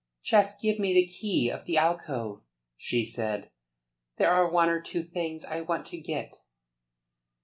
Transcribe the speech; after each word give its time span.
"Just 0.23 0.59
give 0.59 0.79
me 0.79 0.95
the 0.95 1.05
key 1.05 1.47
of 1.51 1.65
the 1.65 1.77
alcove," 1.77 2.41
she 2.75 3.05
said. 3.05 3.51
"There 4.17 4.31
are 4.31 4.49
one 4.49 4.67
or 4.67 4.81
two 4.81 5.03
things 5.03 5.45
I 5.45 5.61
want 5.61 5.85
to 5.85 5.97
get." 6.01 6.37